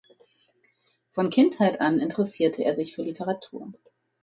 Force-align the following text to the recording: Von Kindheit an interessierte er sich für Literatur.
Von 1.11 1.29
Kindheit 1.29 1.79
an 1.79 1.99
interessierte 1.99 2.63
er 2.65 2.73
sich 2.73 2.95
für 2.95 3.03
Literatur. 3.03 3.71